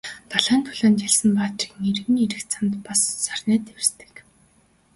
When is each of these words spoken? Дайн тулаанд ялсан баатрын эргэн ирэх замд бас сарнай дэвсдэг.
Дайн 0.31 0.59
тулаанд 0.65 0.97
ялсан 1.07 1.31
баатрын 1.37 1.81
эргэн 1.91 2.15
ирэх 2.23 2.41
замд 2.51 2.73
бас 2.85 3.01
сарнай 3.25 3.59
дэвсдэг. 3.65 4.13